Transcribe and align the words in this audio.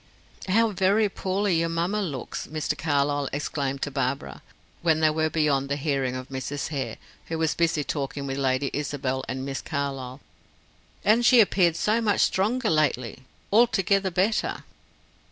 "How 0.47 0.71
very 0.71 1.09
poorly 1.09 1.59
your 1.59 1.69
mamma 1.69 2.01
looks!" 2.01 2.47
Mr. 2.47 2.75
Carlyle 2.75 3.29
exclaimed 3.31 3.83
to 3.83 3.91
Barbara, 3.91 4.41
when 4.81 4.99
they 4.99 5.11
were 5.11 5.29
beyond 5.29 5.69
the 5.69 5.75
hearing 5.75 6.15
of 6.15 6.29
Mrs. 6.29 6.69
Hare, 6.69 6.97
who 7.27 7.37
was 7.37 7.53
busy 7.53 7.83
talking 7.83 8.25
with 8.25 8.39
Lady 8.39 8.71
Isabel 8.73 9.23
and 9.29 9.45
Miss 9.45 9.61
Carlyle. 9.61 10.19
"And 11.05 11.23
she 11.23 11.37
has 11.37 11.43
appeared 11.43 11.75
so 11.75 12.01
much 12.01 12.21
stronger 12.21 12.71
lately; 12.71 13.25
altogether 13.53 14.09
better." 14.09 14.63